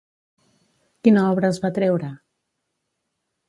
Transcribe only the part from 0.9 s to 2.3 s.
Quina obra es va treure?